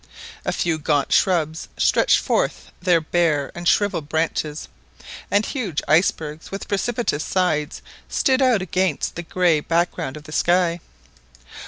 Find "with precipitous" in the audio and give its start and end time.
6.49-7.23